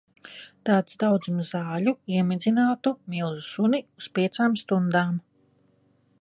[0.67, 5.25] Tāds daudzums zaļu iemidzinātu milzu suni uz piecām stundām.